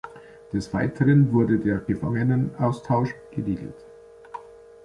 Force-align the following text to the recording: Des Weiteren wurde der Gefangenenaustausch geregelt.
Des 0.51 0.73
Weiteren 0.73 1.31
wurde 1.31 1.59
der 1.59 1.77
Gefangenenaustausch 1.77 3.13
geregelt. 3.29 3.85